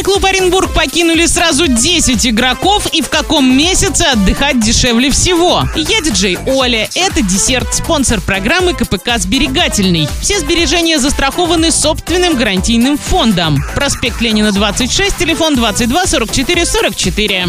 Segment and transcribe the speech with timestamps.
[0.00, 5.64] Футбольный клуб Оренбург покинули сразу 10 игроков и в каком месяце отдыхать дешевле всего.
[5.76, 6.88] Я диджей Оля.
[6.94, 10.08] Это десерт, спонсор программы КПК «Сберегательный».
[10.22, 13.62] Все сбережения застрахованы собственным гарантийным фондом.
[13.74, 17.46] Проспект Ленина, 26, телефон 22 44 44.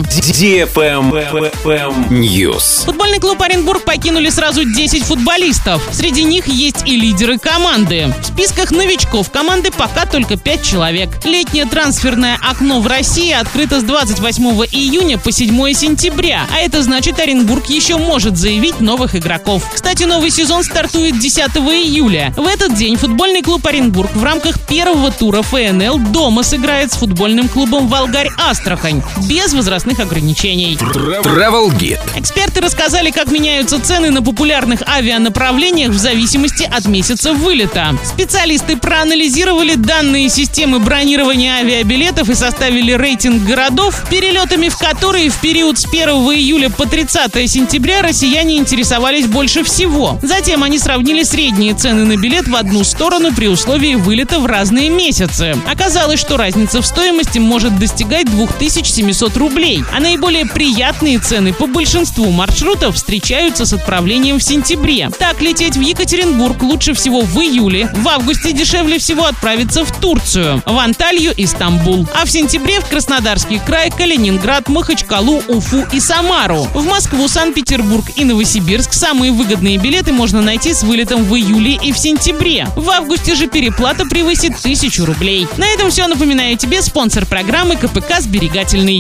[2.10, 2.86] News.
[2.86, 5.82] Футбольный клуб Оренбург покинули сразу 10 футболистов.
[5.94, 8.14] Среди них есть и лидеры команды.
[8.22, 11.10] В списках новичков команды пока только 5 человек.
[11.24, 17.20] Летнее трансферное окно в России открыто с 28 июня по 7 сентября, а это значит
[17.20, 19.64] Оренбург еще может заявить новых игроков.
[19.74, 22.34] Кстати, новый сезон стартует 10 июля.
[22.36, 27.48] В этот день футбольный клуб Оренбург в рамках первого тура ФНЛ дома сыграет с футбольным
[27.48, 30.78] клубом Волгарь Астрахань без возрастных ограничений.
[30.78, 32.00] Travel Guide.
[32.16, 37.96] Эксперты рассказали, как меняются цены на популярных авианаправлениях в зависимости от месяца вылета.
[38.04, 45.78] Специалисты проанализировали данные системы бронирования авиабилетов и составили рейтинг городов, перелетами в которые в период
[45.78, 50.18] с 1 июля по 30 сентября россияне интересовались больше всего.
[50.22, 54.90] Затем они сравнили средние цены на билет в одну сторону при условии вылета в разные
[54.90, 55.56] месяцы.
[55.70, 62.32] Оказалось, что разница в стоимости может достигать 2700 рублей, а наиболее приятные цены по большинству
[62.32, 65.10] маршрутов встречаются с отправлением в сентябре.
[65.20, 70.64] Так, лететь в Екатеринбург лучше всего в июле, в августе дешевле всего отправиться в Турцию,
[70.66, 76.68] в Анталью и Стамбул, а в сентябре в Краснодарский край, Калининград, Махачкалу, Уфу и Самару.
[76.74, 81.92] В Москву, Санкт-Петербург и Новосибирск самые выгодные билеты можно найти с вылетом в июле и
[81.92, 82.68] в сентябре.
[82.76, 85.48] В августе же переплата превысит тысячу рублей.
[85.58, 86.06] На этом все.
[86.06, 89.00] Напоминаю тебе спонсор программы КПК «Сберегательный».